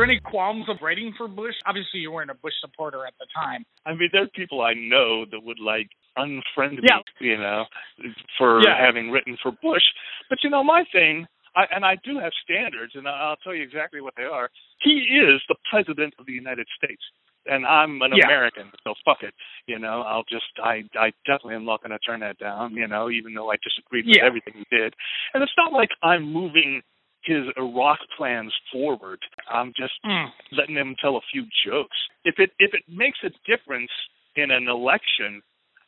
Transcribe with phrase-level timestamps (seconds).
[0.00, 1.54] there any qualms of writing for Bush?
[1.66, 3.64] Obviously, you weren't a Bush supporter at the time.
[3.84, 6.98] I mean, there's people I know that would like unfriend Yeah.
[7.20, 7.66] me, you know,
[8.38, 8.76] for Yeah.
[8.78, 9.84] having written for Bush.
[10.30, 13.62] But you know, my thing, I, and I do have standards, and I'll tell you
[13.62, 14.50] exactly what they are.
[14.80, 17.02] He is the president of the United States,
[17.46, 18.24] and I'm an Yeah.
[18.24, 19.34] American, so fuck it.
[19.66, 22.74] You know, I'll just, I, I definitely am not going to turn that down.
[22.74, 24.24] You know, even though I disagreed with Yeah.
[24.24, 24.94] everything he did,
[25.34, 26.82] and it's not like I'm moving
[27.22, 29.20] his Iraq plans forward.
[29.50, 30.32] I'm just Mm.
[30.52, 31.96] letting him tell a few jokes.
[32.24, 33.90] If it if it makes a difference
[34.36, 35.42] in an election,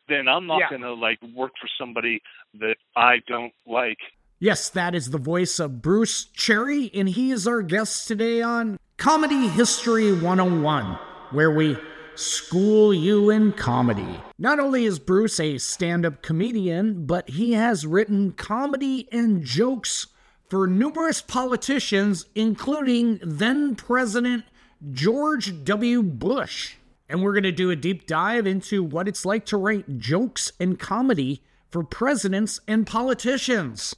[0.08, 0.70] then I'm not Yeah.
[0.70, 2.22] gonna like work for somebody
[2.54, 3.98] that I don't like.
[4.40, 8.76] Yes, that is the voice of Bruce Cherry, and he is our guest today on
[8.96, 10.98] Comedy History 101,
[11.30, 11.76] where we
[12.14, 14.20] school you in comedy.
[14.38, 20.08] Not only is Bruce a stand up comedian, but he has written comedy and jokes
[20.52, 24.44] for numerous politicians, including then President
[24.92, 26.02] George W.
[26.02, 26.74] Bush.
[27.08, 30.52] And we're going to do a deep dive into what it's like to write jokes
[30.60, 33.96] and comedy for presidents and politicians.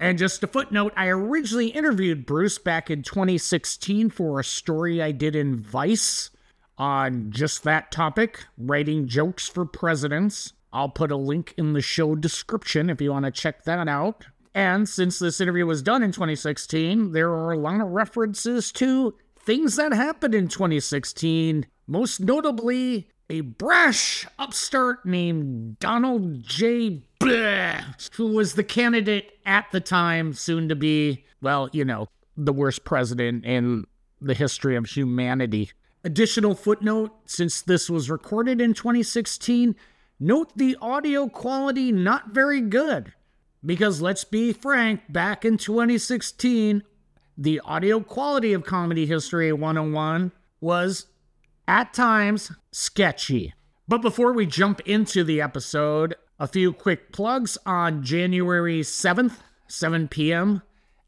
[0.00, 5.12] And just a footnote, I originally interviewed Bruce back in 2016 for a story I
[5.12, 6.30] did in Vice
[6.76, 10.54] on just that topic writing jokes for presidents.
[10.72, 14.26] I'll put a link in the show description if you want to check that out.
[14.54, 19.14] And since this interview was done in 2016, there are a lot of references to
[19.36, 27.02] things that happened in 2016, most notably a brash upstart named Donald J.
[27.18, 32.52] Bleh, who was the candidate at the time, soon to be, well, you know, the
[32.52, 33.86] worst president in
[34.20, 35.70] the history of humanity.
[36.04, 39.74] Additional footnote since this was recorded in 2016,
[40.20, 43.12] note the audio quality not very good.
[43.64, 46.82] Because let's be frank, back in 2016,
[47.36, 51.06] the audio quality of Comedy History 101 was
[51.66, 53.54] at times sketchy.
[53.88, 60.08] But before we jump into the episode, a few quick plugs on January 7th, 7
[60.08, 60.62] p.m.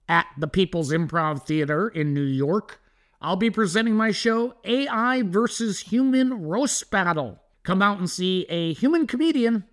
[0.09, 2.81] at the People's Improv Theater in New York.
[3.21, 7.39] I'll be presenting my show AI versus Human Roast Battle.
[7.65, 9.65] Come out and see a human comedian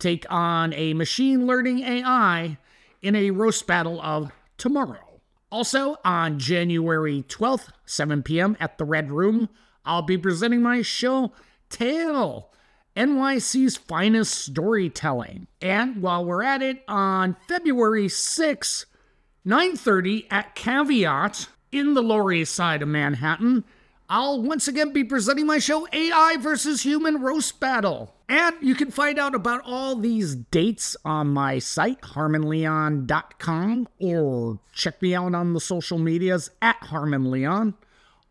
[0.00, 2.58] take on a machine learning AI
[3.02, 5.20] in a roast battle of tomorrow.
[5.52, 8.56] Also, on January 12th, 7 p.m.
[8.60, 9.48] at the Red Room,
[9.84, 11.32] I'll be presenting my show
[11.68, 12.50] Tale,
[12.96, 15.46] NYC's finest storytelling.
[15.60, 18.86] And while we're at it, on February 6th,
[19.46, 23.64] 9:30 at Caveat in the Lower East Side of Manhattan,
[24.12, 28.12] I'll once again be presenting my show AI versus Human Roast Battle.
[28.28, 35.00] And you can find out about all these dates on my site, harmonleon.com, or check
[35.00, 37.74] me out on the social medias at harmonleon.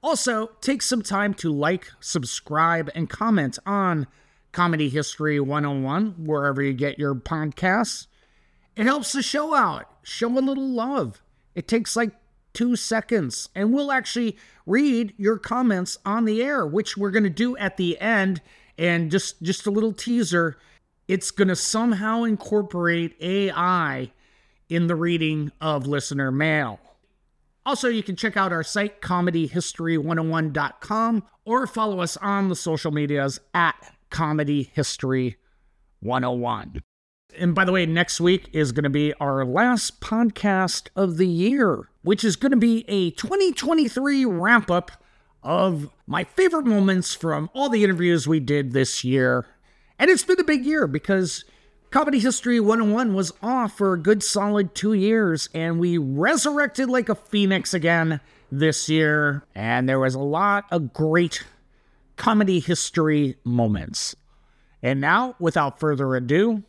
[0.03, 4.05] Also, take some time to like, subscribe, and comment on
[4.51, 8.07] Comedy History 101, wherever you get your podcasts.
[8.75, 9.85] It helps the show out.
[10.03, 11.21] Show a little love.
[11.55, 12.11] It takes like
[12.59, 17.29] two seconds, and we'll actually read your comments on the air, which we're going to
[17.29, 18.41] do at the end.
[18.77, 20.57] And just just a little teaser,
[21.07, 24.11] it's going to somehow incorporate AI
[24.67, 26.81] in the reading of listener mail.
[27.65, 33.39] Also, you can check out our site, comedyhistory101.com, or follow us on the social medias
[33.53, 36.81] at comedyhistory101.
[37.37, 41.27] And by the way, next week is going to be our last podcast of the
[41.27, 44.91] year, which is going to be a 2023 wrap up
[45.43, 49.45] of my favorite moments from all the interviews we did this year.
[49.97, 51.45] And it's been a big year because
[51.91, 57.09] Comedy History 101 was off for a good solid two years, and we resurrected like
[57.09, 58.19] a phoenix again
[58.51, 59.43] this year.
[59.55, 61.43] And there was a lot of great
[62.15, 64.15] comedy history moments.
[64.83, 66.63] And now, without further ado,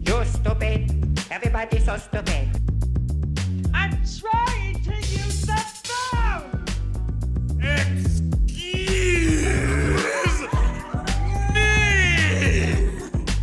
[0.00, 0.90] You're stupid.
[1.30, 2.48] Everybody's so stupid.
[3.74, 6.66] I'm trying to use the phone!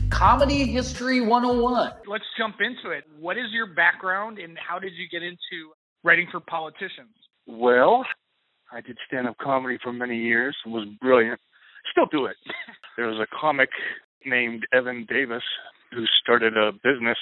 [0.09, 1.91] Comedy History 101.
[2.07, 3.03] Let's jump into it.
[3.19, 5.73] What is your background and how did you get into
[6.03, 7.13] writing for politicians?
[7.45, 8.05] Well,
[8.71, 11.39] I did stand up comedy for many years and was brilliant.
[11.91, 12.37] Still do it.
[12.95, 13.69] There was a comic
[14.23, 15.41] named Evan Davis
[15.91, 17.17] who started a business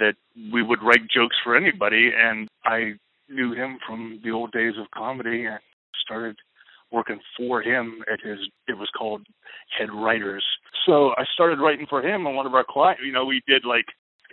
[0.00, 0.14] that
[0.52, 2.94] we would write jokes for anybody and I
[3.28, 5.60] knew him from the old days of comedy and
[6.04, 6.36] started
[6.90, 9.24] working for him at his it was called
[9.78, 10.44] Head Writers.
[10.84, 13.64] So I started writing for him and one of our clients you know, we did
[13.64, 13.86] like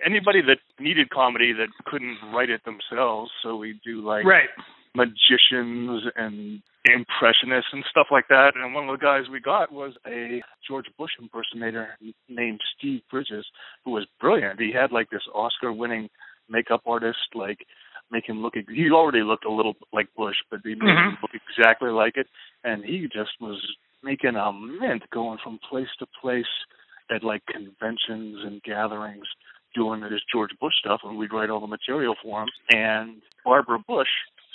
[0.04, 3.30] anybody that needed comedy that couldn't write it themselves.
[3.44, 4.50] So we do like Right.
[4.96, 6.62] magicians and
[6.94, 8.54] impressionists and stuff like that.
[8.56, 11.98] And one of the guys we got was a George Bush impersonator
[12.30, 13.46] named Steve Bridges,
[13.84, 14.60] who was brilliant.
[14.60, 16.10] He had like this Oscar-winning
[16.50, 17.66] makeup artist, like
[18.12, 18.54] make him look.
[18.56, 21.22] He already looked a little like Bush, but he made him Mhm.
[21.22, 22.28] look exactly like it.
[22.64, 23.60] And he just was
[24.04, 26.66] making a mint, going from place to place
[27.10, 29.28] at like conventions and gatherings
[29.74, 32.50] doing this George Bush stuff, and we'd write all the material for him.
[32.70, 34.10] And Barbara Bush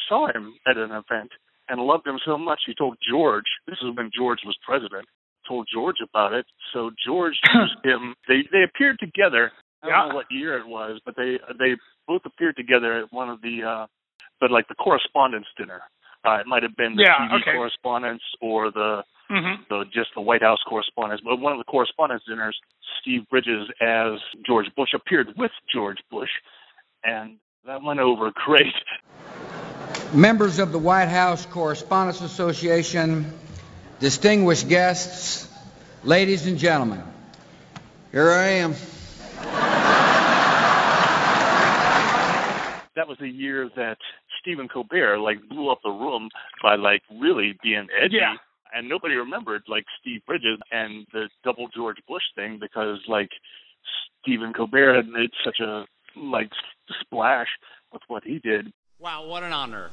[0.08, 1.32] saw him at an event
[1.70, 3.46] and loved him so much, he told George.
[3.66, 5.06] This is when George was president.
[5.48, 6.46] Told George about it.
[6.74, 8.14] So George used him.
[8.28, 9.52] They they appeared together.
[9.82, 10.08] I don't Yeah.
[10.10, 11.76] know what year it was, but they they
[12.08, 13.86] both appeared together at one of the, uh
[14.40, 15.82] but like the correspondence dinner.
[16.26, 17.52] Uh, it might have been the Yeah, TV okay.
[17.54, 21.22] correspondence or the hmm the just the White House correspondence.
[21.24, 22.58] But one of the correspondence dinners,
[23.00, 26.30] Steve Bridges as George Bush appeared with George Bush,
[27.04, 28.74] and that went over great.
[30.12, 33.32] Members of the White House Correspondents Association,
[34.00, 35.48] distinguished guests,
[36.02, 37.02] ladies and gentlemen,
[38.12, 38.74] here I am.
[42.96, 43.98] That was the year that
[44.40, 46.28] Stephen Colbert like blew up the room
[46.62, 48.16] by like really being edgy.
[48.20, 48.34] Yeah.
[48.72, 53.30] And nobody remembered like Steve Bridges and the double George Bush thing because like
[54.20, 55.84] Stephen Colbert had made such a
[56.16, 56.50] like
[57.00, 57.48] splash
[57.92, 58.72] with what he did.
[59.00, 59.90] Wow, what an honor.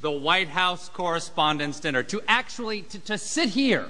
[0.00, 2.04] The White House Correspondents' Dinner.
[2.04, 3.84] To actually, to, to sit here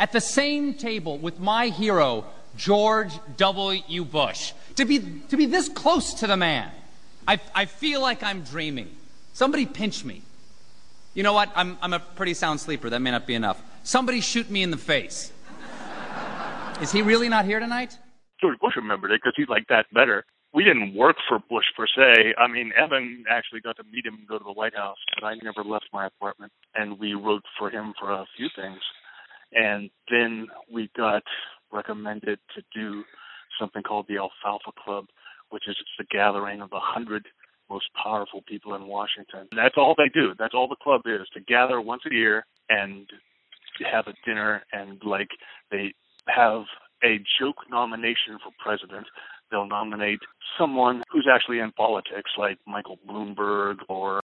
[0.00, 2.24] at the same table with my hero,
[2.56, 4.04] George W.
[4.04, 4.52] Bush.
[4.74, 4.98] To be,
[5.28, 6.72] to be this close to the man.
[7.28, 8.90] I, I feel like I'm dreaming.
[9.32, 10.22] Somebody pinch me.
[11.14, 11.52] You know what?
[11.54, 12.90] I'm, I'm a pretty sound sleeper.
[12.90, 13.62] That may not be enough.
[13.84, 15.30] Somebody shoot me in the face.
[16.80, 17.96] Is he really not here tonight?
[18.40, 20.24] George Bush remembered it because he liked that better.
[20.54, 22.34] We didn't work for Bush per se.
[22.38, 25.26] I mean, Evan actually got to meet him and go to the White House, but
[25.26, 26.52] I never left my apartment.
[26.76, 28.78] And we wrote for him for a few things.
[29.52, 31.22] And then we got
[31.72, 33.02] recommended to do
[33.58, 35.06] something called the Alfalfa Club,
[35.50, 37.26] which is it's the gathering of the hundred
[37.70, 39.48] most powerful people in Washington.
[39.56, 40.34] That's all they do.
[40.38, 43.08] That's all the club is to gather once a year and
[43.90, 45.28] have a dinner and like
[45.70, 45.94] they
[46.28, 46.62] have
[47.02, 49.06] a joke nomination for president.
[49.54, 50.18] They'll nominate
[50.58, 54.20] someone who's actually in politics, like Michael Bloomberg or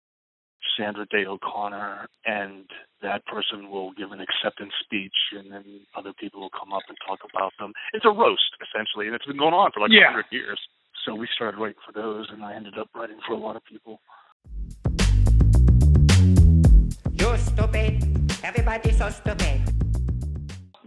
[0.79, 2.63] Sandra Day O'Connor, and
[3.01, 6.97] that person will give an acceptance speech, and then other people will come up and
[7.05, 7.73] talk about them.
[7.91, 10.15] It's a roast, essentially, and it's been going on for like a Yeah.
[10.15, 10.61] 100 years.
[11.03, 13.65] So we started writing for those, and I ended up writing for a lot of
[13.65, 13.99] people.
[17.19, 18.01] You're stupid.
[18.45, 19.76] Everybody so stupid.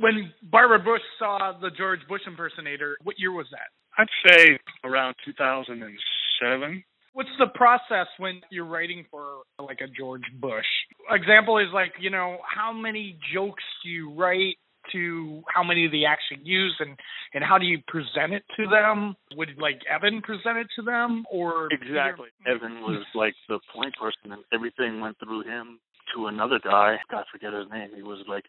[0.01, 3.69] When Barbara Bush saw the George Bush impersonator, what year was that?
[3.99, 6.85] I'd say around 2007.
[7.13, 10.65] What's the process when you're writing for like a George Bush?
[11.11, 14.57] Example is like, you know, how many jokes do you write
[14.93, 16.97] to how many do they actually use and
[17.35, 19.15] and how do you present it to them?
[19.37, 22.29] Would like Evan present it to them or Exactly.
[22.47, 25.79] Evan was like the point person, and everything went through him
[26.15, 26.97] to another guy.
[27.11, 27.91] I forget his name.
[27.95, 28.45] He was like,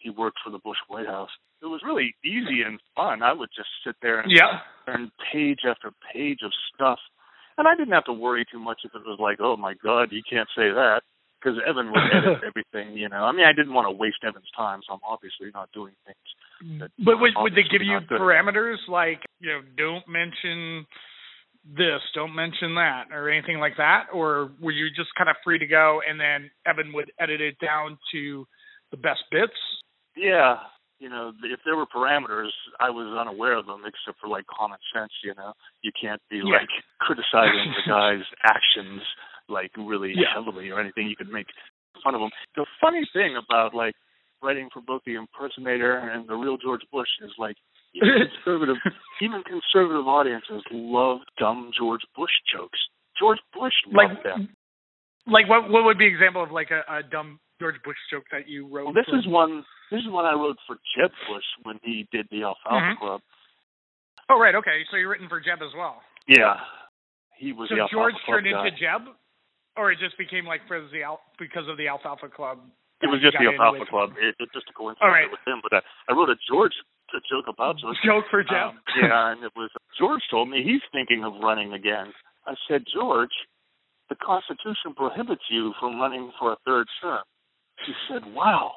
[0.00, 1.30] he worked for the Bush White House.
[1.62, 3.22] It was really easy and fun.
[3.22, 4.60] I would just sit there and Yeah.
[4.86, 6.98] learn page after page of stuff,
[7.58, 10.12] and I didn't have to worry too much if it was like, oh my God,
[10.12, 11.02] you can't say that.
[11.42, 13.24] Because Evan would edit everything, you know.
[13.24, 16.80] I mean, I didn't want to waste Evan's time, so I'm obviously not doing things.
[16.80, 20.86] That But would would they give you parameters like, you know, don't mention
[21.64, 25.58] this, don't mention that or anything like that or were you just kind of free
[25.58, 28.46] to go and then Evan would edit it down to
[28.90, 29.52] the best bits?
[30.20, 30.56] Yeah,
[30.98, 34.78] you know, if there were parameters, I was unaware of them, except for like common
[34.94, 35.12] sense.
[35.24, 36.60] You know, you can't be Yeah.
[36.60, 36.68] like
[37.00, 39.00] criticizing the guy's actions
[39.48, 40.34] like really Yeah.
[40.34, 41.08] heavily or anything.
[41.08, 41.46] You could make
[42.04, 42.30] fun of him.
[42.54, 43.94] The funny thing about like
[44.42, 47.56] writing for both the impersonator and the real George Bush is like
[47.94, 48.76] even conservative,
[49.20, 52.78] even conservative audiences love dumb George Bush jokes.
[53.18, 54.48] George Bush Like them.
[55.26, 58.24] like what what would be an example of like a, a dumb George Bush joke
[58.32, 58.84] that you wrote?
[58.86, 59.64] Well, this for- is one.
[59.90, 62.98] This is one I wrote for Jeb Bush when he did the Alfalfa Mhm.
[62.98, 63.20] Club.
[64.28, 64.84] Oh right, okay.
[64.90, 66.02] So you're written for Jeb as well.
[66.26, 66.60] Yeah,
[67.36, 68.66] he was So the Alfalfa George Club turned guy.
[68.66, 69.02] into Jeb,
[69.76, 72.60] or it just became like for the Al- because of the Alfalfa Club.
[73.02, 74.12] It was just the Alfalfa Club.
[74.20, 75.30] It, it's just a coincidence All right.
[75.30, 75.60] with him.
[75.62, 76.74] But I, I wrote a George
[77.12, 77.96] a joke about George.
[78.04, 78.52] Joke for Jeb.
[78.70, 82.12] Um, yeah, and it was George told me he's thinking of running again.
[82.46, 83.32] I said, George,
[84.08, 87.24] the Constitution prohibits you from running for a third term.
[87.84, 88.74] He said, Wow,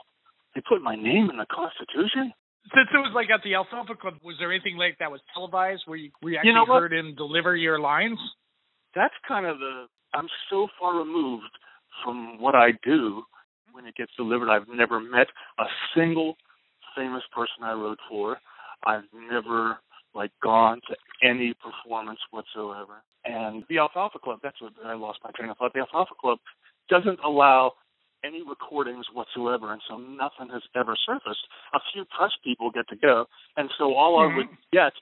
[0.56, 2.34] they put my name in the Constitution.
[2.74, 5.84] Since it was like at the Alfalfa Club, was there anything like that was televised
[5.86, 8.18] where you, where you actually You know heard him deliver your lines?
[8.96, 9.86] That's kind of the.
[10.14, 11.52] I'm so far removed
[12.04, 13.24] from what I do
[13.74, 14.50] when it gets delivered.
[14.50, 15.28] I've never met
[15.60, 16.36] a single
[16.96, 18.38] famous person I wrote for.
[18.86, 19.78] I've never
[20.14, 20.96] like gone to
[21.28, 23.04] any performance whatsoever.
[23.26, 25.74] And the Alfalfa Club, that's what I lost my train of thought.
[25.74, 26.38] The Alfalfa Club
[26.90, 27.74] doesn't allow
[28.24, 31.46] any recordings whatsoever, and so nothing has ever surfaced.
[31.74, 33.25] A few press people get to go,
[33.58, 34.72] and so all I would mm-hmm.
[34.72, 34.94] get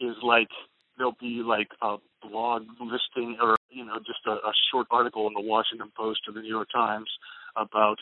[0.00, 0.48] is like
[0.96, 5.34] there'll be like a blog listing or you know just a, a short article in
[5.34, 7.08] the Washington Post or the New York Times
[7.56, 7.98] about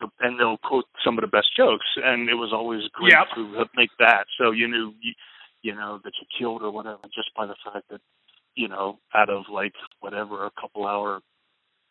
[0.00, 3.26] the, and they'll quote some of the best jokes, and it was always great Yep.
[3.34, 4.26] to make that.
[4.38, 5.12] So you knew you,
[5.62, 8.00] you know that you killed or whatever just by the fact that
[8.54, 11.20] you know out of like whatever a couple hour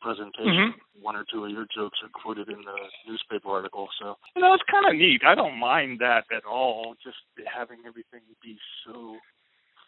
[0.02, 1.02] presentation, mm-hmm.
[1.02, 3.88] one or two of your jokes are quoted in the newspaper article.
[4.00, 5.22] So you know it's kind of neat.
[5.26, 6.96] I don't mind that at all.
[7.04, 9.18] Just having everything be so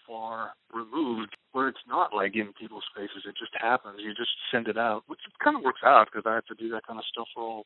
[0.08, 3.28] far removed where it's not like in people's faces.
[3.28, 4.00] It just happens.
[4.00, 6.70] You just send it out, which kind of works out because I have to do
[6.72, 7.66] that kind of stuff for all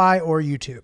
[0.19, 0.83] or YouTube.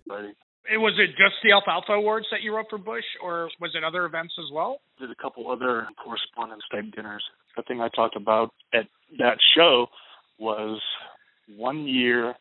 [0.70, 3.84] It was it just the Alfalfa Awards that you wrote for Bush, or was it
[3.86, 4.82] other events as well?
[5.00, 7.24] Did a couple other correspondence type dinners.
[7.56, 9.88] The thing I talked about at that show
[10.38, 10.82] was
[11.48, 12.36] one year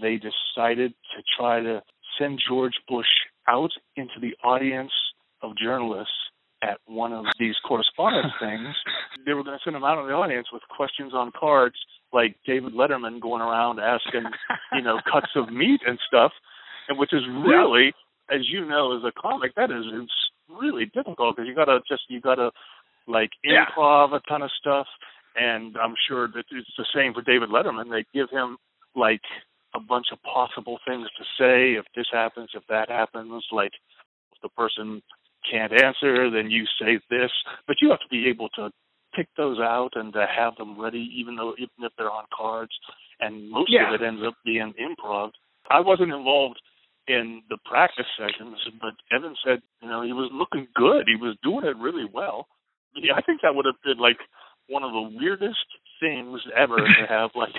[0.00, 1.82] they decided to try to
[2.18, 3.06] send George Bush
[3.48, 4.92] out into the audience
[5.42, 6.14] of journalists
[6.62, 8.74] at one of these correspondence things.
[9.26, 11.76] They were going to send him out in the audience with questions on cards,
[12.12, 14.24] like David Letterman going around asking,
[14.74, 16.32] you know, cuts of meat and stuff,
[16.88, 17.92] and which is really,
[18.30, 20.12] as you know, as a comic, that is it's
[20.48, 22.50] really difficult because you got to just you got to
[23.06, 23.64] like Yeah.
[23.76, 24.86] improv a ton of stuff,
[25.36, 27.90] and I'm sure that it's the same for David Letterman.
[27.90, 28.56] They give him
[28.94, 29.22] like
[29.74, 33.72] a bunch of possible things to say if this happens, if that happens, like
[34.32, 35.02] if the person
[35.50, 37.30] can't answer, then you say this.
[37.66, 38.70] But you have to be able to
[39.14, 42.72] pick those out and to have them ready, even though even if they're on cards.
[43.20, 43.88] And most Yeah.
[43.88, 45.32] of it ends up being improv.
[45.70, 46.60] I wasn't involved
[47.08, 51.06] in the practice sessions, but Evan said, you know, he was looking good.
[51.08, 52.46] He was doing it really well.
[52.94, 54.18] Yeah, I think that would have been like
[54.68, 55.66] one of the weirdest
[56.00, 57.54] things ever to have like,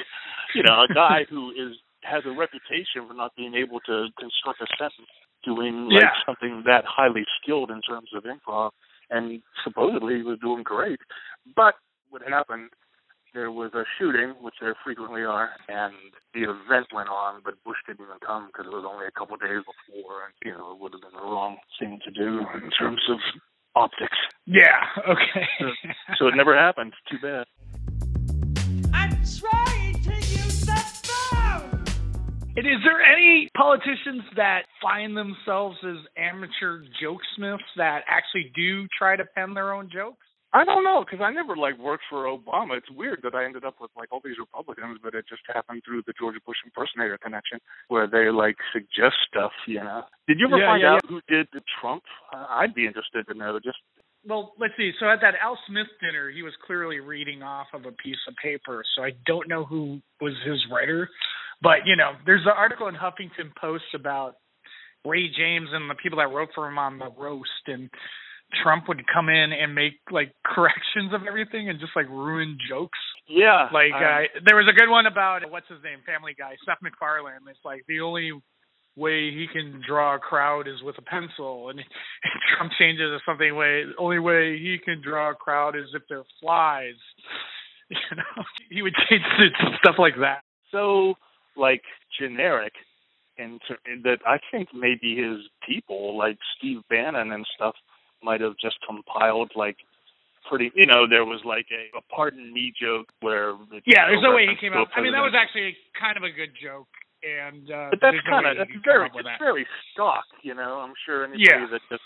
[0.55, 4.61] you know, a guy who is has a reputation for not being able to construct
[4.61, 5.07] a sentence
[5.45, 6.11] doing like Yeah.
[6.25, 8.71] something that highly skilled in terms of improv
[9.13, 10.99] and supposedly he was doing great.
[11.55, 11.75] But
[12.09, 12.69] what happened
[13.33, 15.93] there was a shooting, which there frequently are, and
[16.33, 19.35] the event went on, but Bush didn't even come because it was only a couple
[19.35, 22.45] of days before, and you know it would have been the wrong thing to do
[22.53, 23.17] in terms of
[23.75, 24.17] optics.
[24.45, 24.85] Yeah.
[25.09, 25.47] Okay.
[26.19, 26.93] So it never happened.
[27.09, 27.45] Too bad.
[28.93, 30.43] I'm trying to use the phone!
[30.43, 30.52] And
[32.55, 39.25] is there any politicians that find themselves as amateur jokesmiths that actually do try to
[39.35, 40.25] pen their own jokes?
[40.53, 42.77] I don't know because I never like worked for Obama.
[42.77, 45.81] It's weird that I ended up with like all these Republicans, but it just happened
[45.83, 47.57] through the George Bush impersonator connection,
[47.87, 49.51] where they like suggest stuff.
[49.65, 50.03] You know?
[50.27, 52.03] Did you ever Yeah, find yeah, out who did the Trump?
[52.31, 53.57] Uh, I'd be interested to know.
[53.63, 53.81] Just
[54.25, 54.91] Well, let's see.
[54.99, 58.35] So at that Al Smith dinner, he was clearly reading off of a piece of
[58.41, 58.83] paper.
[58.95, 61.09] So I don't know who was his writer,
[61.61, 64.35] but you know, there's an article in Huffington Post about
[65.05, 67.89] Ray James and the people that wrote for him on the roast, and
[68.63, 72.99] Trump would come in and make like corrections of everything and just like ruin jokes.
[73.27, 76.55] yeah, Like I- uh, there was a good one about what's his name, Family Guy,
[76.65, 77.43] Seth MacFarlane.
[77.49, 78.31] It's like the only
[78.95, 81.87] way he can draw a crowd is with a pencil, and, and
[82.57, 83.83] Trump changes it something way.
[83.85, 86.95] The only way he can draw a crowd is if they're flies.
[87.89, 90.41] You know, he would change to stuff like that.
[90.71, 91.13] so
[91.55, 91.83] like
[92.19, 92.73] generic
[93.37, 93.59] and
[94.03, 97.75] that I think maybe his people like Steve Bannon and stuff
[98.23, 99.75] might have just compiled like
[100.49, 104.23] pretty you know there was like a, a pardon me joke where it- Yeah, there's
[104.23, 104.87] no way he came out.
[104.95, 106.87] I mean, that was actually kind of a good joke,
[107.23, 109.39] and uh, but that's kind of that's very it's that.
[109.39, 111.67] very stock you know I'm sure anybody Yeah.
[111.71, 112.03] that just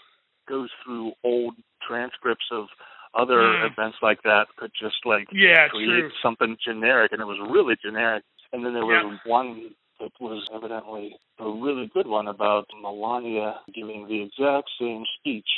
[0.47, 1.55] goes through old
[1.85, 2.67] transcripts of
[3.13, 3.71] other Mm.
[3.71, 6.11] events like that could just like Yeah, create true.
[6.21, 11.17] something generic and it was really generic and then there was one that was evidently
[11.39, 15.49] a really good one about Melania giving the exact same speech.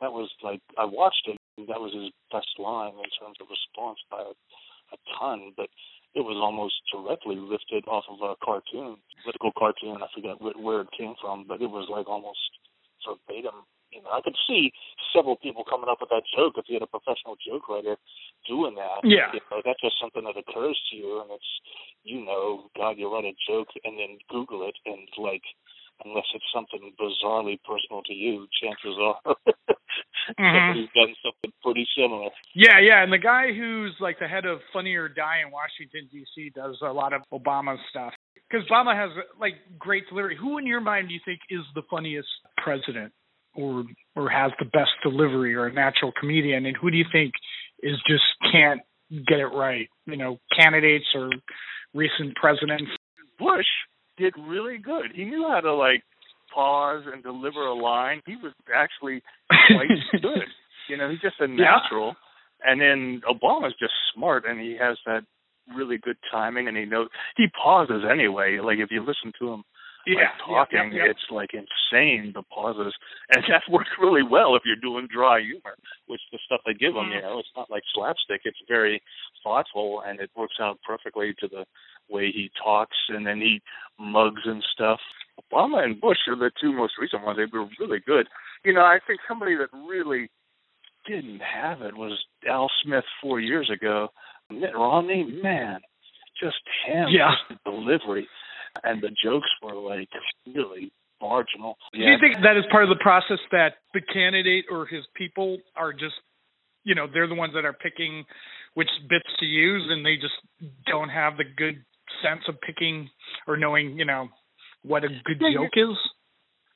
[0.00, 1.36] That was like I watched it.
[1.56, 4.34] And that was his best line in terms of response by a,
[4.92, 5.68] a ton, but
[6.16, 10.00] it was almost directly lifted off of a cartoon, political cartoon.
[10.00, 12.40] I forget where, where it came from, but it was like almost
[13.04, 14.72] verbatim you know, I could see
[15.14, 17.96] several people coming up with that joke if you had a professional joke writer
[18.46, 19.00] doing that.
[19.04, 19.32] Yeah.
[19.32, 21.52] You know, that's just something that occurs to you, and it's,
[22.04, 25.42] you know, God, you write a joke and then Google it, and like,
[26.04, 30.40] unless it's something bizarrely personal to you, chances are mm-hmm.
[30.40, 32.30] somebody's done something pretty similar.
[32.54, 36.08] Yeah, yeah, and the guy who's like the head of Funny or Die in Washington
[36.12, 36.52] D.C.
[36.54, 38.12] does a lot of Obama stuff
[38.48, 39.10] because Obama has
[39.40, 40.36] like great delivery.
[40.40, 43.12] Who in your mind do you think is the funniest president?
[43.56, 43.84] or
[44.14, 47.32] or has the best delivery or a natural comedian and who do you think
[47.82, 48.80] is just can't
[49.26, 51.30] get it right you know candidates or
[51.94, 52.90] recent presidents
[53.38, 53.66] bush
[54.16, 55.06] did really good.
[55.14, 56.02] He knew how to like
[56.54, 58.22] pause and deliver a line.
[58.26, 59.88] He was actually quite
[60.22, 60.44] good.
[60.88, 62.14] You know he's just a natural.
[62.64, 62.72] Yeah.
[62.72, 65.22] and then obama's just smart and he has that
[65.76, 68.58] really good timing and he knows he pauses anyway.
[68.62, 69.64] Like if you listen to him
[70.06, 72.94] yeah, like talking, yeah, yeah, it's like insane the pauses,
[73.34, 76.94] and that works really well if you're doing dry humor, which the stuff they give
[76.94, 77.26] them, you Mm-hmm.
[77.26, 78.42] know, it's not like slapstick.
[78.44, 79.02] It's very
[79.42, 81.64] thoughtful, and it works out perfectly to the
[82.08, 83.60] way he talks, and then he
[83.98, 85.00] mugs and stuff.
[85.52, 87.36] Obama and Bush are the two most recent ones.
[87.38, 88.26] They were really good.
[88.64, 90.30] You know, I think somebody that really
[91.06, 94.08] didn't have it was Al Smith four years ago.
[94.50, 95.80] Mitt Romney, man,
[96.40, 97.32] just him, Yeah.
[97.48, 98.28] just the delivery
[98.84, 100.08] and the jokes were like
[100.46, 101.76] really marginal.
[101.92, 105.58] Do you think that is part of the process that the candidate or his people
[105.74, 106.14] are just,
[106.84, 108.24] you know, they're the ones that are picking
[108.74, 110.34] which bits to use, and they just
[110.86, 111.82] don't have the good
[112.22, 113.08] sense of picking
[113.46, 114.28] or knowing, you know,
[114.82, 115.96] what a good Yeah, joke is?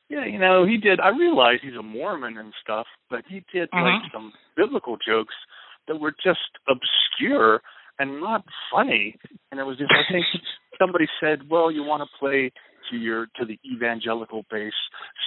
[0.09, 0.99] Yeah, you know, he did.
[0.99, 4.13] I realize he's a Mormon and stuff, but he did like Mhm.
[4.13, 5.35] some biblical jokes
[5.87, 7.63] that were just obscure
[7.99, 9.17] and not funny.
[9.51, 10.27] And it was just, I think
[10.81, 12.51] somebody said, "Well, you want to play
[12.91, 14.73] to your to the evangelical base,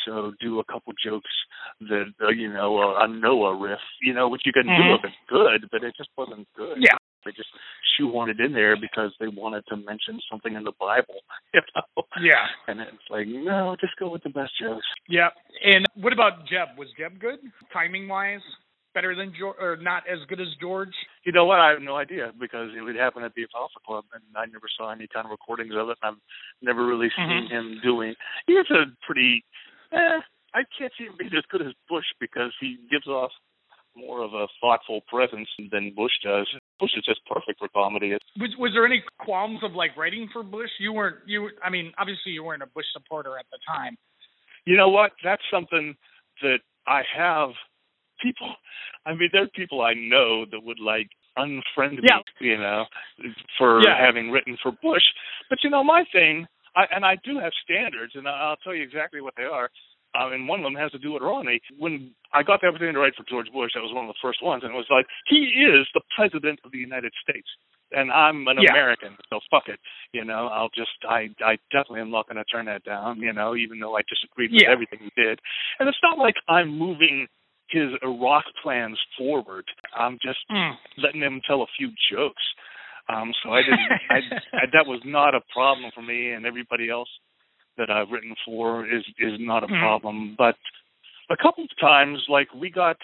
[0.05, 1.29] so do a couple jokes
[1.81, 4.77] that uh, you know a, a Noah riff, you know, which you can Mhm.
[4.77, 6.77] do if it's good, but it just wasn't good.
[6.81, 6.97] Yeah.
[7.25, 7.49] They just
[7.97, 11.23] shoehorned it in there because they wanted to mention something in the Bible,
[11.53, 12.03] you know.
[12.19, 12.47] Yeah.
[12.67, 14.85] And it's like, no, just go with the best jokes.
[15.07, 15.29] Yeah.
[15.63, 16.77] And what about Jeb?
[16.77, 17.39] Was Jeb good
[17.71, 18.41] timing wise?
[18.93, 20.93] Better than George, or not as good as George?
[21.25, 21.59] You know what?
[21.59, 24.67] I have no idea because it would happen at the Alpha Club, and I never
[24.77, 25.97] saw any kind of recordings of it.
[26.03, 26.21] And I've
[26.61, 27.49] never really seen Mhm.
[27.49, 28.15] him doing.
[28.45, 29.43] He has a pretty.
[29.91, 30.21] Eh,
[30.53, 33.31] I can't see him being as good as Bush because he gives off
[33.95, 36.47] more of a thoughtful presence than Bush does.
[36.79, 38.17] Bush is just perfect for comedy.
[38.39, 40.69] Was, was there any qualms of like writing for Bush?
[40.79, 41.17] You weren't.
[41.27, 41.49] You.
[41.63, 43.97] I mean, obviously you weren't a Bush supporter at the time.
[44.65, 45.13] You know what?
[45.23, 45.95] That's something
[46.41, 47.49] that I have.
[48.23, 48.55] People,
[49.05, 52.21] I mean, there are people I know that would like unfriend me, Yeah.
[52.39, 52.85] you know,
[53.57, 53.97] for Yeah.
[53.99, 55.03] having written for Bush.
[55.49, 58.81] But you know, my thing, I, and I do have standards, and I'll tell you
[58.81, 59.69] exactly what they are.
[60.15, 61.59] Um, and one of them has to do with Romney.
[61.77, 64.19] When I got the opportunity to write for George Bush, that was one of the
[64.21, 67.49] first ones, and it was like he is the president of the United States,
[67.91, 68.69] and I'm an Yeah.
[68.69, 69.79] American, so fuck it.
[70.13, 73.21] You know, I'll just, I, I definitely am not going to turn that down.
[73.21, 74.69] You know, even though I disagreed with Yeah.
[74.71, 75.39] everything he did,
[75.79, 77.27] and it's not like I'm moving
[77.73, 79.65] his Iraq plans forward.
[79.97, 80.77] I'm just Mm.
[80.97, 82.43] letting him tell a few jokes.
[83.09, 83.77] Um, so I didn't.
[84.09, 84.17] I,
[84.53, 87.09] I, that was not a problem for me, and everybody else
[87.77, 89.79] that I've written for is is not a Mhm.
[89.79, 90.35] problem.
[90.37, 90.55] But
[91.29, 92.97] a couple of times, like we got,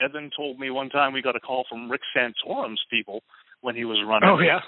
[0.00, 3.22] Evan told me one time we got a call from Rick Santorum's people
[3.60, 4.28] when he was running.
[4.28, 4.60] Oh yeah.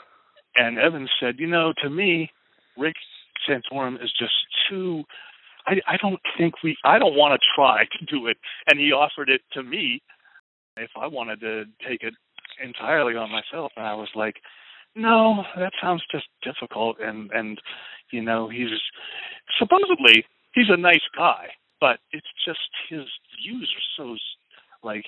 [0.57, 2.31] And Evan said, you know, to me,
[2.77, 2.95] Rick
[3.47, 4.35] Santorum is just
[4.69, 5.05] too.
[5.67, 6.77] I I don't think we.
[6.85, 8.37] I don't want to try to do it.
[8.71, 10.03] And he offered it to me
[10.77, 12.15] if I wanted to take it
[12.63, 13.73] entirely on myself.
[13.77, 14.37] And I was like,
[14.95, 16.97] no, that sounds just difficult.
[17.01, 17.61] And and
[18.11, 18.69] you know, he's
[19.59, 20.25] supposedly
[20.55, 21.49] he's a nice guy,
[21.81, 23.05] but it's just his
[23.43, 24.17] views are so
[24.83, 25.05] like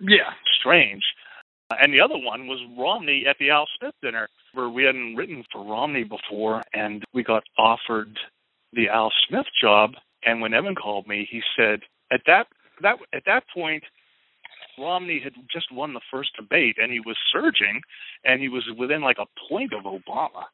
[0.00, 0.32] Yeah.
[0.58, 1.04] strange.
[1.70, 5.44] And the other one was Romney at the Al Smith dinner, where we hadn't written
[5.52, 8.18] for Romney before, and we got offered
[8.72, 9.92] the Al Smith job.
[10.24, 11.80] And when Evan called me, he said
[12.12, 12.46] at that
[12.82, 13.84] that at that point,
[14.78, 17.80] Romney had just won the first debate, and he was surging,
[18.24, 20.44] and he was within like a point of Obama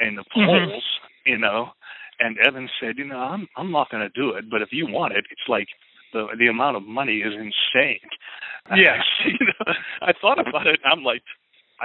[0.00, 0.46] in the Mhm.
[0.46, 0.84] polls,
[1.24, 1.72] you know.
[2.20, 4.86] And Evan said, you know, I'm I'm not going to do it, but if you
[4.86, 5.68] want it, it's like
[6.12, 8.00] the the amount of money is insane.
[8.74, 9.02] Yeah.
[9.26, 10.80] you know, I thought about it.
[10.82, 11.22] and I'm like,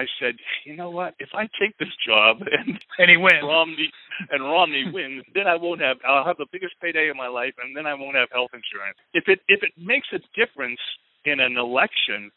[0.01, 0.35] I said,
[0.65, 1.11] you know what?
[1.19, 3.43] If I take this job and And he wins.
[3.43, 3.89] Romney
[4.31, 5.97] and Romney wins, then I won't have.
[6.07, 8.97] I'll have the biggest payday of my life, and then I won't have health insurance.
[9.13, 10.79] If it if it makes a difference
[11.25, 12.31] in an election,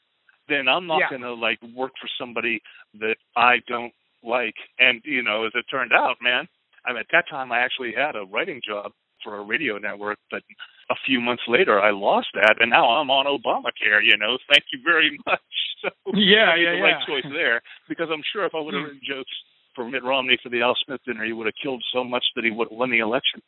[0.49, 1.11] then I'm not Yeah.
[1.11, 2.61] going to like work for somebody
[3.01, 3.93] that I don't
[4.25, 4.59] like.
[4.79, 6.49] And you know, as it turned out, man,
[6.85, 10.19] I mean, at that time I actually had a writing job for a radio network,
[10.33, 10.43] but
[10.93, 14.05] a few months later I lost that, and now I'm on Obamacare.
[14.05, 15.41] You know, thank you very much.
[15.83, 18.83] So Yeah, I made yeah, right choice there because I'm sure if I would have
[18.83, 18.87] Hmm.
[18.95, 19.33] written jokes
[19.75, 22.45] for Mitt Romney for the Al Smith dinner, he would have killed so much that
[22.45, 23.41] he would have won the election.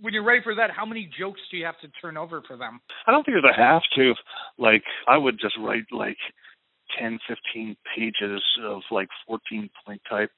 [0.00, 2.56] When you're ready for that, how many jokes do you have to turn over for
[2.56, 2.80] them?
[3.06, 4.14] I don't think there's a have to.
[4.58, 6.16] Like, I would just write like
[6.98, 10.30] 10, 15 pages of like 14 point type,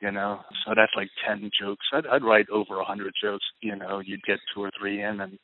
[0.00, 0.40] you know.
[0.64, 1.86] So that's like 10 jokes.
[1.92, 3.44] I'd, I'd write over a 100 jokes.
[3.62, 5.38] You know, you'd get two or three in, and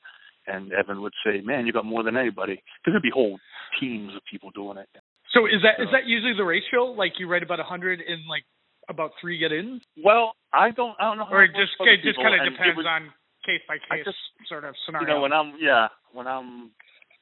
[0.49, 3.39] and Evan would say, "Man, you got more than anybody," because there'd be whole
[3.81, 4.89] teams of people doing it.
[5.35, 6.85] So is that is So- that usually the ratio?
[6.95, 8.45] Like you write about a hundred and like
[8.89, 11.25] about three get in, Well, I don't, I don't know.
[11.25, 13.13] how or it it just it just kind of depends was- on
[13.45, 15.07] case by case just- sort of scenario.
[15.09, 16.71] you know when i'm yeah when i'm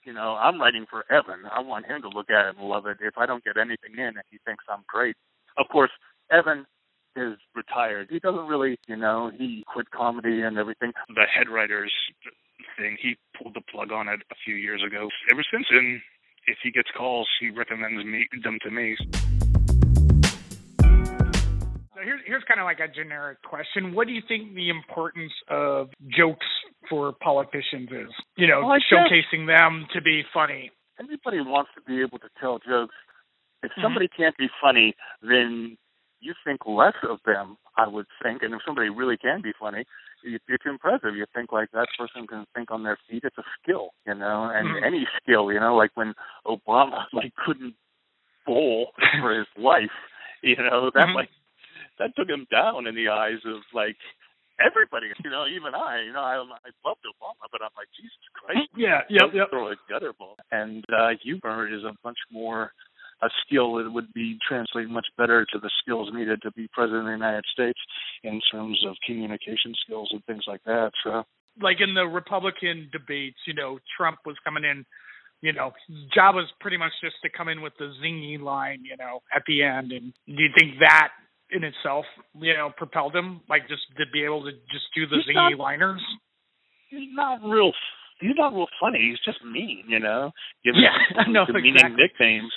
[0.05, 1.45] you know i'm writing for evan.
[1.51, 2.99] I want him to look at it and love it.
[3.01, 5.17] If i don't get anything in and he thinks i'm great
[5.59, 5.91] of course
[6.31, 6.67] evan
[7.17, 8.09] is retired.
[8.11, 10.93] He doesn't really you know he quit comedy and everything.
[11.09, 11.93] The head writers
[12.77, 15.09] thing he pulled the plug on it a few years ago.
[15.31, 16.03] Ever since then
[16.47, 18.97] if he gets calls he recommends me them to me.
[21.95, 23.95] So here's here's kind of like a generic question.
[23.95, 26.47] What do you think the importance of jokes
[26.89, 28.11] for politicians is?
[28.37, 30.71] You know, Well, guess- showcasing them to be funny.
[30.99, 32.95] Anybody wants to be able to tell jokes.
[33.63, 33.83] If Mhm.
[33.83, 35.77] somebody can't be funny, then
[36.21, 38.43] you think less of them, I would think.
[38.43, 39.85] And if somebody really can be funny,
[40.23, 41.17] it- it's impressive.
[41.17, 43.25] You think like that person can think on their feet.
[43.25, 44.83] It's a skill, you know, and Mhm.
[44.83, 46.15] any skill, you know, like when
[46.47, 47.75] Obama like couldn't
[48.47, 49.93] bowl for his life,
[50.43, 51.15] you know, that Mhm.
[51.15, 51.31] like
[51.99, 53.97] that took him down in the eyes of like
[54.61, 58.25] everybody, you know, even I, you know, I, I loved Obama, but I'm like, Jesus
[58.35, 59.51] Christ, Yeah, yep, yep.
[59.51, 60.37] throw a gutter ball.
[60.53, 62.73] And uh, humor is a much more
[63.23, 67.01] a skill that would be translated much better to the skills needed to be president
[67.03, 67.79] of the United States
[68.23, 70.91] in terms of communication skills and things like that.
[71.05, 71.23] So
[71.63, 74.85] Like in the Republican debates, you know, Trump was coming in.
[75.43, 78.81] You know, his job was pretty much just to come in with the zingy line,
[78.83, 79.93] you know, at the end.
[79.93, 81.09] And do you think that
[81.55, 82.05] in itself,
[82.39, 85.51] you know, propelled him, like just to be able to just do the He's zingy
[85.57, 86.03] not- liners?
[86.91, 87.73] he's not real.
[88.21, 89.01] He's not real funny.
[89.11, 90.31] He's just mean, you know.
[90.65, 91.97] Giving Yeah, demeaning exactly.
[92.03, 92.53] nicknames.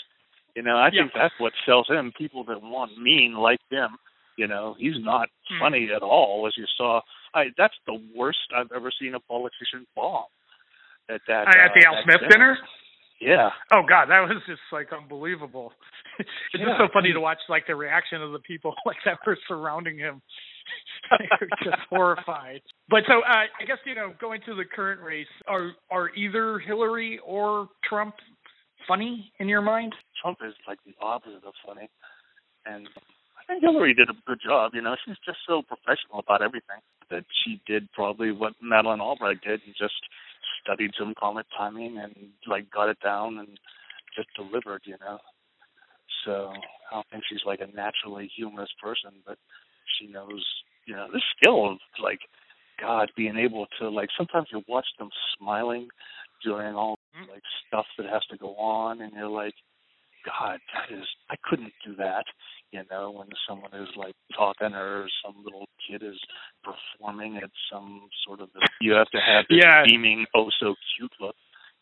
[0.56, 1.02] You know, I Yeah.
[1.04, 2.12] think that's what sells him.
[2.18, 3.98] People that want mean like him.
[4.38, 5.60] You know, he's not Hmm.
[5.60, 7.02] funny at all, as you saw.
[7.34, 10.26] I that's the worst I've ever seen a politician bomb.
[11.10, 12.58] At that at the uh, Al that Smith dinner?
[13.20, 13.50] Yeah.
[13.74, 15.74] Oh God, that was just like unbelievable.
[16.20, 19.38] it's just so funny to watch like the reaction of the people like that were
[19.48, 20.22] surrounding him.
[21.20, 22.62] they were just horrified.
[22.90, 26.60] But so uh, I guess you know, going to the current race, are are either
[26.60, 28.16] Hillary or Trump
[28.88, 29.94] funny in your mind?
[30.22, 31.90] Trump is like the opposite of funny.
[32.66, 32.88] And
[33.40, 36.84] I think Hillary did a good job, you know, she's just so professional about everything
[37.10, 39.96] that she did probably what Madeleine Albright did and just
[40.68, 42.14] studied some comic timing and
[42.48, 43.60] like got it down and
[44.16, 45.20] just delivered, you know.
[46.26, 46.52] So
[46.92, 49.38] I don't think she's like a naturally humorous person, but
[49.98, 50.46] she knows,
[50.86, 52.20] you know, the skill of like
[52.80, 55.88] God being able to like sometimes you watch them smiling
[56.44, 57.32] during all mm-hmm.
[57.32, 59.56] like stuff that has to go on and you're like
[60.28, 62.26] God, that is I couldn't do that,
[62.72, 66.20] you know, when someone is like talking or some little kid is
[66.64, 68.50] performing at some sort of
[68.82, 69.84] you have to have this Yeah.
[69.86, 71.36] beaming oh so cute look.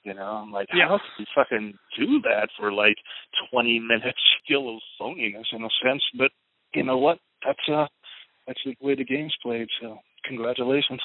[0.03, 0.89] You know, I'm like, Yeah.
[0.89, 2.97] how can you fucking do that for like
[3.49, 6.03] twenty minutes skill of phoniness in a sense?
[6.15, 6.31] But
[6.75, 7.17] you know what?
[7.43, 7.87] That's uh
[8.45, 11.01] that's the way the game's played, so congratulations.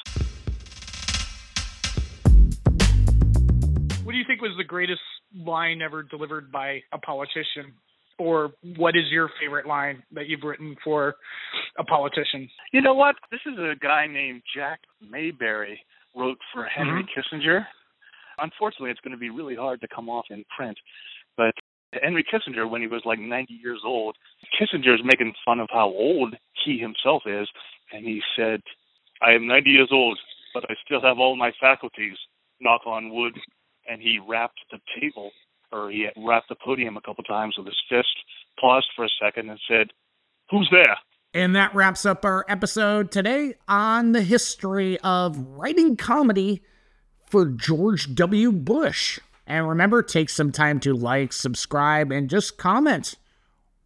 [4.03, 5.01] What do you think was the greatest
[5.35, 7.73] line ever delivered by a politician?
[8.19, 11.15] Or what is your favorite line that you've written for
[11.79, 12.49] a politician?
[12.71, 13.15] You know what?
[13.31, 15.79] This is a guy named Jack Mayberry
[16.15, 16.83] wrote for mm-hmm.
[16.83, 17.65] Henry Kissinger.
[18.37, 20.77] Unfortunately, it's going to be really hard to come off in print.
[21.37, 21.53] But
[22.01, 24.15] Henry Kissinger, when he was like 90 years old,
[24.59, 27.47] Kissinger is making fun of how old he himself is,
[27.91, 28.61] and he said,
[29.21, 30.19] "I am 90 years old,
[30.53, 32.17] but I still have all my faculties.
[32.59, 33.39] Knock on wood."
[33.89, 35.31] And he rapped the table,
[35.71, 38.15] or he rapped the podium a couple times with his fist.
[38.59, 39.91] Paused for a second and said,
[40.49, 40.97] "Who's there?"
[41.33, 46.61] And that wraps up our episode today on the history of writing comedy
[47.25, 48.51] for George W.
[48.51, 49.19] Bush.
[49.47, 53.15] And remember, take some time to like, subscribe, and just comment.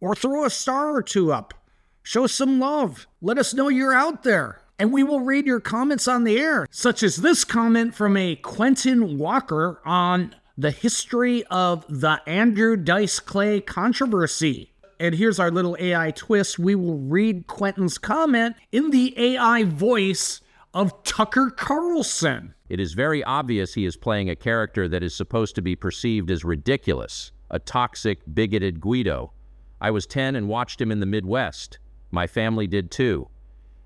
[0.00, 1.54] Or throw a star or two up.
[2.02, 3.06] Show some love.
[3.20, 4.60] Let us know you're out there.
[4.78, 8.36] And we will read your comments on the air, such as this comment from a
[8.36, 14.72] Quentin Walker on the history of the Andrew Dice Clay controversy.
[15.00, 16.58] And here's our little AI twist.
[16.58, 20.42] We will read Quentin's comment in the AI voice
[20.74, 22.54] of Tucker Carlson.
[22.68, 26.30] It is very obvious he is playing a character that is supposed to be perceived
[26.30, 29.32] as ridiculous, a toxic, bigoted Guido.
[29.80, 31.78] I was 10 and watched him in the Midwest.
[32.10, 33.28] My family did too.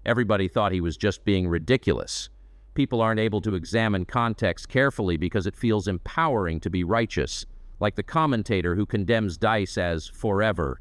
[0.04, 2.30] Everybody thought he was just being ridiculous.
[2.74, 7.44] People aren't able to examine context carefully because it feels empowering to be righteous,
[7.80, 10.80] like the commentator who condemns Dice as forever.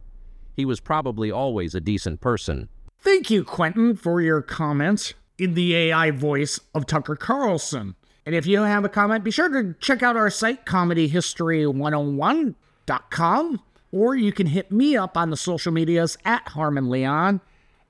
[0.56, 2.70] He was probably always a decent person.
[3.00, 7.96] Thank you, Quentin, for your comments in the AI voice of Tucker Carlson.
[8.26, 14.16] And if you have a comment, be sure to check out our site, comedyhistory101.com, or
[14.16, 17.42] you can hit me up on the social medias at Harmon Leon.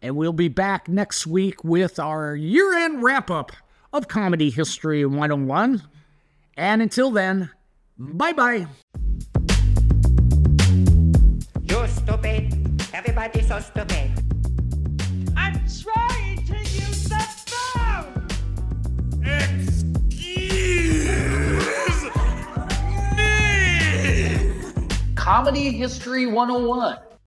[0.02, 3.52] And we'll be back next week with our year end wrap up
[3.92, 5.82] of Comedy History 101.
[6.56, 7.50] And until then,
[7.98, 8.66] bye bye.
[11.64, 12.56] You're stupid.
[12.94, 14.10] Everybody's so stupid.
[15.36, 18.28] I'm trying to use the phone.
[19.22, 21.08] Excuse
[22.04, 22.10] me.
[25.16, 26.98] Comedy History 101